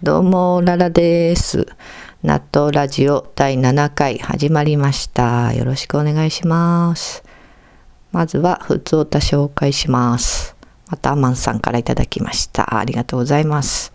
[0.00, 1.66] どうも、ララです。
[2.22, 5.52] 納豆ラジオ第7回始まりました。
[5.52, 7.24] よろしくお願いします。
[8.12, 10.54] まずは、ふつおた紹介します。
[10.88, 12.78] また、アマンさんからいただきました。
[12.78, 13.92] ありがとうございます。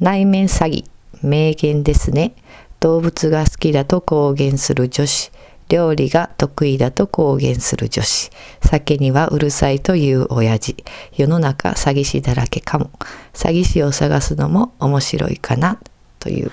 [0.00, 0.86] 内面詐欺、
[1.20, 2.34] 名言ですね。
[2.80, 5.30] 動物が好きだと公言する女子。
[5.72, 8.30] 料理が得意だと公言する女子。
[8.60, 10.76] 酒にはうるさいという親父。
[11.16, 12.90] 世の中詐欺師だらけかも。
[13.32, 15.78] 詐欺師を探すのも面白いかな
[16.18, 16.52] という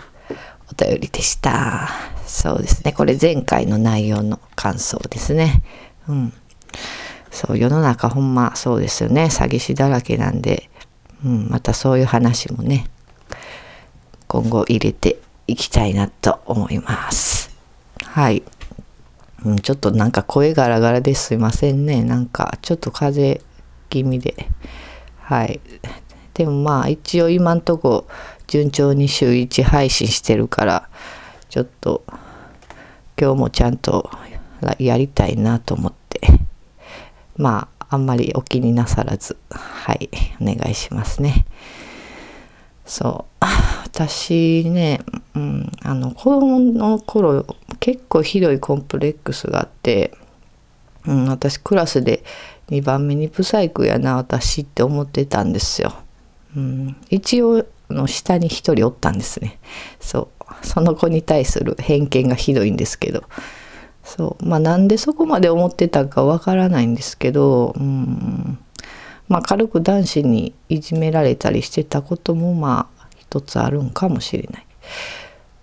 [0.71, 1.89] お便りでした。
[2.25, 2.93] そうですね。
[2.93, 5.63] これ前回の内容の感想ですね。
[6.07, 6.33] うん。
[7.29, 9.25] そう、世の中ほんまそうですよね。
[9.25, 10.69] 詐欺師だらけなんで、
[11.25, 12.89] うん、またそういう話もね、
[14.29, 17.49] 今後入れていきたいなと思います。
[18.05, 18.43] はい。
[19.45, 22.03] うん、ちょっとなんか声ガラガラですいませんね。
[22.03, 23.45] なんかちょっと風邪
[23.89, 24.47] 気味で。
[25.19, 25.61] はい。
[26.33, 28.07] でもまあ一応今んとこ
[28.47, 30.89] 順調に週1配信してるから、
[31.49, 32.03] ちょっと
[33.19, 34.09] 今日もちゃんと
[34.77, 36.21] やりたいなと思って。
[37.37, 40.09] まああんまりお気になさらず、はい、
[40.41, 41.45] お願いしますね。
[42.85, 43.45] そう。
[43.99, 45.01] 私ね、
[45.35, 47.45] うん、あの子供の頃
[47.81, 50.13] 結構ひどいコンプレックスがあって、
[51.05, 52.23] うん、私クラスで
[52.69, 55.93] 2番目にブサイクやな私って思ってたんですよ。
[56.55, 59.59] うん、一応の下に1人おったんですね。
[59.99, 63.23] そうその子に対する偏見がひどいんですけど
[64.03, 68.59] そうまあなんでそこまで思ってたかわからないんですけど、うん、
[69.27, 72.98] まあ軽く男子にいじめられたりしてたこともまあ
[73.29, 74.65] 一つあるんかもしれない。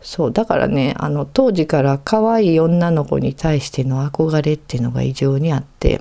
[0.00, 6.00] そうだからねあの当時から可愛い女の子に対しての憧れっていうのが異常にあって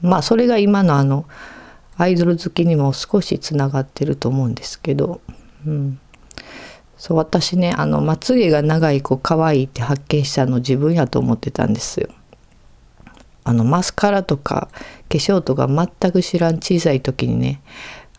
[0.00, 1.26] まあそれが今のあの
[1.98, 5.20] アイドル好きにも少しつながってると思うんですけど、
[5.66, 6.00] うん、
[6.96, 12.08] そう私ねあのまつげが長い子可愛いって発見したの自分やと思ってたんですよ。
[13.44, 14.68] あのマスカラとか
[15.10, 17.60] 化粧とか全く知らん小さい時にね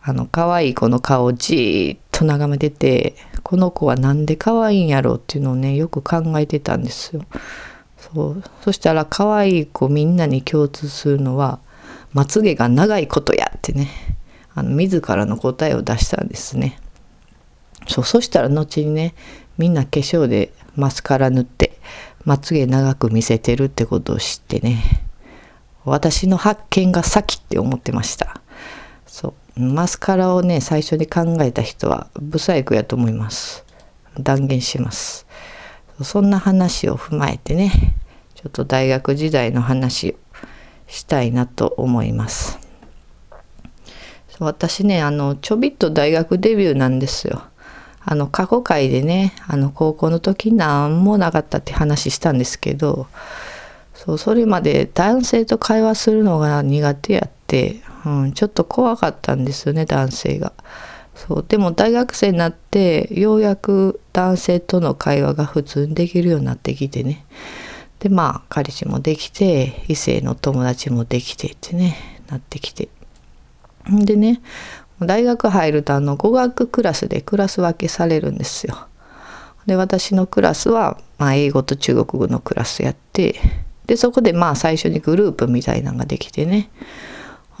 [0.02, 7.22] あの可愛い子の顔をじーっと眺めててこの子はなんで可愛いんやろうっていうのをねよく考えてたんですよ。
[7.98, 11.60] そうそしたら可愛い子みんなに共通するのは
[12.12, 13.88] まつげが長いことやってね
[14.54, 16.78] あの自らの答えを出したんですね。
[17.88, 19.14] そうそしたら後にね
[19.58, 21.78] みんな化粧でマスカラ塗って
[22.24, 24.82] まつげ長く見せてるってことを知ってね
[25.84, 28.41] 私の発見が先って思ってました。
[29.56, 33.64] マスカラをね最初に考えた人はブサイクやと思います。
[34.18, 35.26] 断言します。
[36.02, 37.96] そんな話を踏まえてね
[38.34, 40.14] ちょっと大学時代の話を
[40.86, 42.58] したいなと思います。
[44.38, 47.42] 私ねあのちょびっと大学デビューなんですよ。
[48.04, 53.06] あの過去回でねあの高校の時何もなかったって話したんですけど
[53.94, 60.52] そうそれまで男性と会話するのが苦手やってうん、ちょっと怖かったんですよね男性が。
[61.14, 67.26] そうでも大学生になってようやく男性との会話が普通にできるようになってきてね
[67.98, 72.88] でまあ彼氏もできて異性の友達もできてってねなってきて
[73.88, 74.40] でね
[75.00, 78.86] 大学入るとあの語学クラスでクラス分けされるんですよ。
[79.66, 83.40] で私のクラスは、まあ、英語と中国語のクラスやって
[83.86, 86.70] でそこでまあ最初にグループみたいなのができてね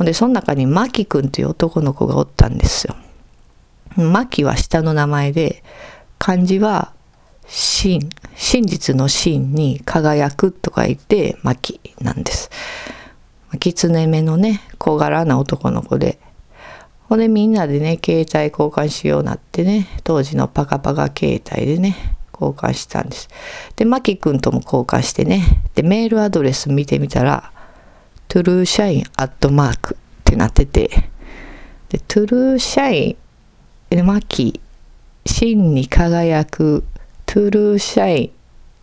[0.02, 2.96] ほんでその中にマキ君っていう男の子がおったんですよ。
[3.96, 5.62] マキは下の名前で
[6.18, 6.92] 漢字は
[7.46, 12.50] 真真実の真に輝くと書いてマキなんです。
[13.60, 16.18] 狐目のね小柄な男の子で
[17.08, 23.28] ほんでみんなでね携帯交換しようなってね当時のパカパカ携帯でね交換したんです。
[23.76, 27.52] でマキ君とも交換してねでメールアドレス見てみたら
[28.32, 30.88] トゥルーシャインアットマークってなってて、
[31.90, 33.16] で、トゥルーシャイ
[33.94, 34.58] ン、マキ、
[35.26, 36.82] 真に輝く、
[37.26, 38.32] トゥルーシャイ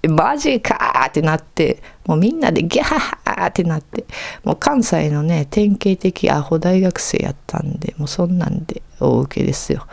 [0.08, 4.06] ン、マジかーってなって、もうみんなでギャーってなって、
[4.44, 9.88] もう関西のね、典型的アホ大学生やったんで、もうそんなんで大受けですよ。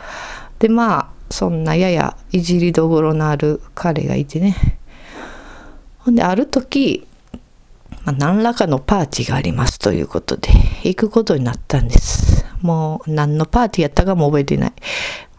[0.59, 4.55] で、まあ、そんなややいじりどころのある彼がいてね。
[5.97, 7.07] ほんで、ある時、
[8.07, 10.47] まあ、何らかのパーティーがありますということで、
[10.85, 12.45] 行くことになったんです。
[12.61, 14.73] もう何のパーティーやったかも覚えてない。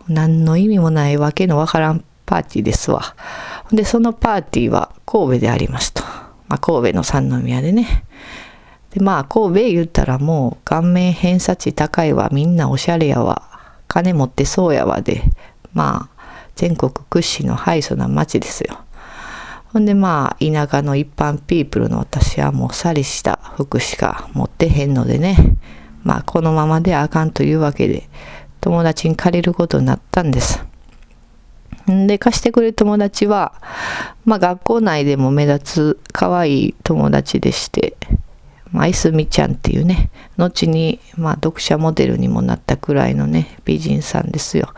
[0.06, 3.17] 何の意味もないわけのわからんパーティーですわ。
[3.73, 6.03] で、そのパーティーは神戸でありますと。
[6.49, 8.05] まあ、神戸の三宮でね。
[8.91, 13.49] で、まあ、神戸言ったらもう顔面偏差値高いわ、みんなおしゃれやわ、
[13.88, 15.23] 金持ってそうやわで、
[15.73, 16.19] まあ
[16.55, 18.81] 全国屈指のハイソな町ですよ。
[19.73, 25.37] ほんでまあ田舎の一般ピープルの私はもうさりした服しか持ってへんのでね
[26.05, 28.09] まあこのままであかんというわけで
[28.61, 30.65] 友達に借りることになったんです。
[31.87, 33.55] で貸してくれる友達は、
[34.26, 37.97] まあ、学校内でも目立つ可愛い友達でして、
[38.73, 44.75] まあ、いすみちゃんっていうね後に、まあ、読者モデルにもなったくらいのね美人さんですよ。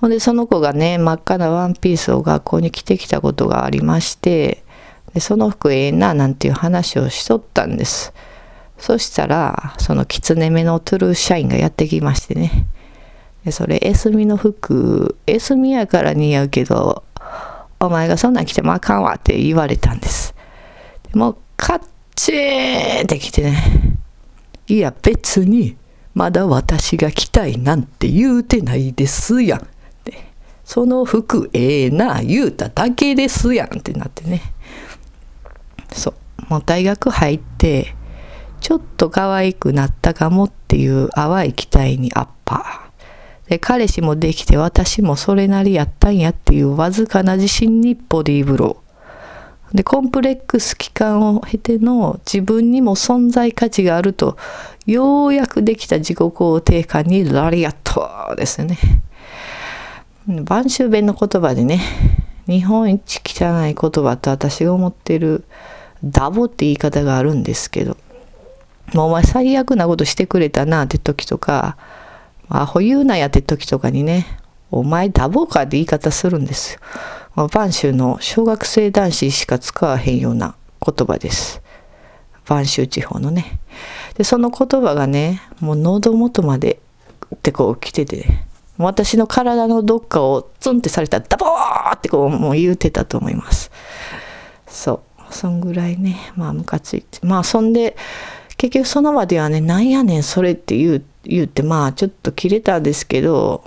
[0.00, 4.62] ほんでその子がね真っ赤なワンピースを学校に着てきたことがありまして
[5.12, 8.12] でその服ええななんていう話をしとったんです。
[8.78, 12.66] そしたらそのきつね目のトゥルー社員がやってきましてね。
[13.44, 17.02] でそれエスミの服エスミやから似合うけど
[17.80, 20.34] お前がそんなん着てもあかんわって言われたんです。
[21.10, 21.82] でもカッ
[22.14, 23.98] チーンって来てね。
[24.68, 25.76] いや別に
[26.14, 29.66] まだ私が着たいなんて言うてないですやん。
[30.68, 34.52] その服ええな言うただけですやんってなってね。
[35.90, 36.14] そう。
[36.50, 37.94] もう大学入って
[38.60, 43.48] ちょっと可愛くなったかもっていう淡い期待にアッパー。
[43.48, 49.76] で彼氏もできて私もそれなりやったんやっていうわずかな自信にボディーブロー。
[49.76, 54.36] でコンプレックス期間を経ての自分にも存在価値があると
[54.84, 58.76] ようやくできた自己肯定感にラリアットですね。
[60.28, 61.80] 晩秋弁の言葉でね
[62.46, 65.44] 日本一汚い言葉と私が思ってる
[66.04, 67.96] ダボって言い方があるんですけど
[68.92, 71.78] もうお前最悪なことしてくれたなって時とか
[72.50, 74.26] アホ言うなやって時とかにね
[74.70, 76.80] お前ダボかって言い方するんですよ。
[77.48, 81.62] 晩秋の小学生男子しか使わへんような言葉です。
[82.46, 83.60] 晩秋地方のね。
[84.16, 86.80] で、その言葉がね、もう喉元まで
[87.34, 88.47] ってこう来てて、ね
[88.78, 93.70] 私の体のどっかをツンってされたらダボーってこうもう言うてたと思います。
[94.66, 95.34] そう。
[95.34, 97.18] そんぐらいね、まあムカついて。
[97.26, 97.96] まあそんで、
[98.56, 103.64] 結局その場ではね、なんやねんそれって言う、言うて、まあちょっと切れたんですけど、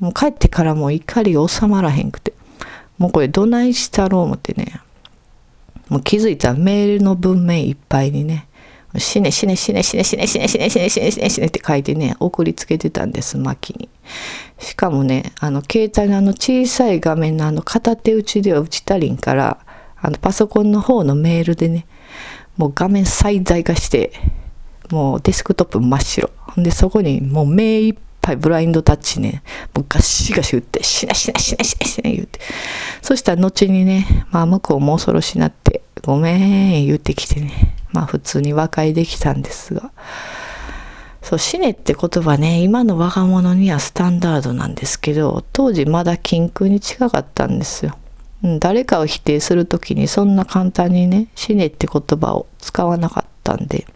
[0.00, 2.32] もう帰ってからもう怒り収まらへんくて。
[2.98, 4.80] もうこれどないしたろう思ってね。
[5.88, 8.47] もう気づいたらメールの文面いっぱいにね、
[8.96, 13.88] 死ね死ね死ね死ね死ね死ね死ね死ね死ね死ね死ねって書いてね、送りつけてたんです、巻に。
[14.58, 19.58] しかもね、あの、携帯のあの小さい画面のあの片手打ちでは打ち足りんから、
[20.00, 21.86] あの、パソコンの方のメールでね、
[22.56, 24.12] もう画面最大化して、
[24.90, 26.30] もうデスクトップ真っ白。
[26.56, 29.42] で、そこにもう目いっぱいブラインドタッチね、
[29.74, 32.40] もうガシガシ打って、死ね死ね死ね死ね死ね言うて。
[33.02, 35.67] そしたら後にね、まあ向こうも恐ろしなって、
[36.02, 39.90] ごめん言ってきてね、まあ普通に和解できたんですが、
[41.22, 47.96] そう、死ねって言葉ね、今の若者にはスタンダードなんですけど、当時まだ禁句に近かったんですよ。
[48.42, 53.86] うん、誰かを否定する時にそんな簡単にね、死ねって言葉を使わなかったんで、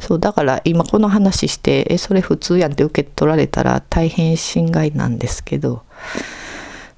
[0.00, 5.82] そう、だから今この話して、え、それ普通やんって受け取られたら大変心外なんですけど、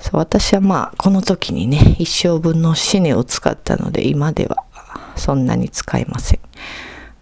[0.04, 4.58] そう私はまあこの時にね一生分の死ねを使ったので今では
[5.16, 6.40] そんなに使いません。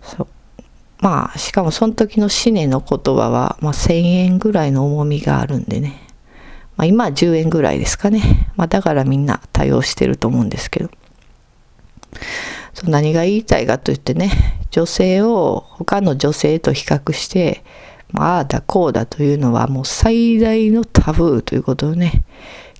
[0.00, 0.26] そう。
[0.98, 6.08] まあしかもその時の死ねの言葉は、まあ、1,000円ぐらいの重みがあるんでね、
[6.76, 10.90] まあ、今は10円ぐらいですかね、まあ、だからみんな対応してると思うんですけど。
[12.74, 14.32] そう何が言いたいかといってね
[14.72, 17.62] 女性を他の女性と比較して
[18.10, 22.24] まああだこうだというのはもう最大のタブーということをね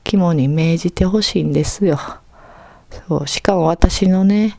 [0.05, 1.99] 肝に銘じてほしいんですよ
[3.09, 4.59] そうしかも私のね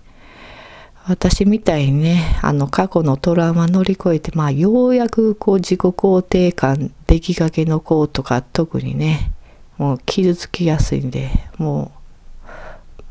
[1.05, 9.33] 私みたいにね、あの過去のトラウマ乗り越えて、まあようやくこう自己肯定感出来かけの子とか特にね、
[9.77, 11.91] もう傷つきやすいんで、も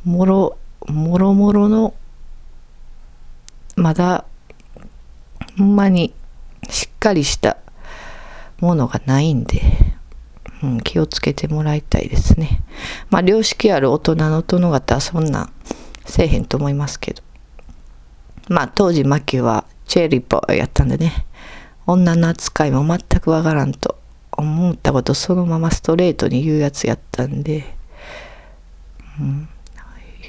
[0.07, 1.93] う、もろ、もろもろの、
[3.77, 4.25] まだ、
[5.59, 6.15] ほんまに
[6.71, 7.59] しっかりした
[8.59, 9.61] ものがないんで、
[10.62, 12.62] うん、気をつけてもらいたいですね。
[13.11, 15.50] まあ良識ある大人の殿方はそんな
[16.04, 17.23] せえへんと思いますけど。
[18.49, 21.26] まあ当時マキはチェリーボーやったんでね。
[21.87, 23.99] 女の扱いも全くわからんと
[24.31, 27.75] 思ったことそのままストレートに言うやつやったんで、
[29.21, 29.49] うん、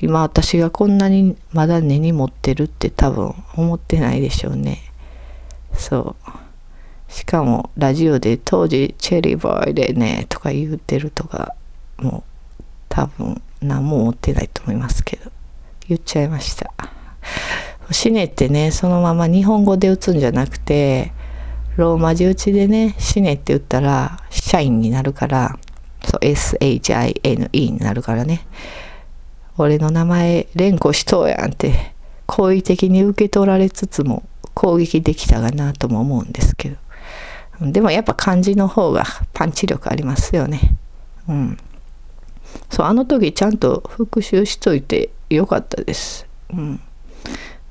[0.02, 4.80] 今私がこんなにまだ根に持ってるって多分思ってないでしょうね。
[5.74, 6.32] そう。
[7.14, 11.56] しかもラジオで当時チェリーボーイでねとか言うてるとか
[11.98, 12.24] も
[12.60, 15.32] う多分何も思ってないと思いますけど
[15.88, 16.72] 言っちゃいました。
[17.92, 21.12] 死ねってねそのまま日本語で打つんじゃなくて
[21.76, 25.58] ローマ字打ちでね、死ねって言ったら、社員になるから、
[26.06, 28.46] そう、shine になるからね。
[29.58, 31.94] 俺の名前連呼しとうやんって、
[32.28, 34.22] 好意的に受け取られつつも
[34.54, 36.76] 攻撃できたかなとも思うんですけど。
[37.62, 40.60] でもやっぱ漢字の方がパンチ力ありますよね。
[41.28, 41.58] うん。
[42.70, 46.26] そう、あの時ちゃんと復習しといてよかったです。
[46.52, 46.82] うん。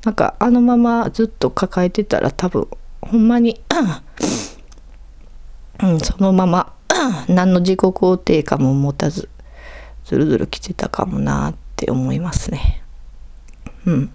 [0.05, 2.67] なんかあのままずっと抱えてたら多分
[3.01, 3.61] ほんまに、
[5.83, 6.73] うん、そのまま
[7.29, 9.29] 何の自己肯定感も持たず
[10.05, 12.83] ずるずる来てたかもなって思いますね。
[13.87, 14.11] うん。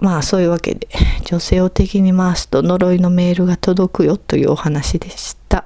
[0.00, 0.88] まあそういうわけで
[1.24, 5.64] 女性を敵に回すと呪いのメールが届くよというお話でした。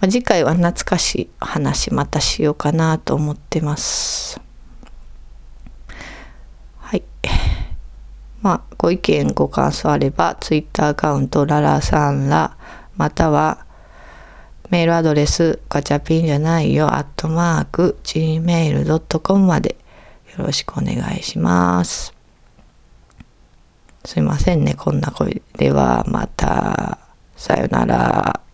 [0.00, 4.40] まあ、次回は懐かしい話またしようかなと思ってます。
[6.78, 7.02] はい。
[8.42, 12.56] まあ、ご意見、ご感想あれば、ツイッターアカウント、ララさんら、
[12.96, 13.64] または、
[14.68, 19.76] メールアドレス、ガチャピンじゃないよ、アットマーク、gmail.com まで
[20.36, 22.15] よろしくお願いします。
[24.06, 26.98] すいませんね、こんな声では、また、
[27.36, 28.45] さよなら。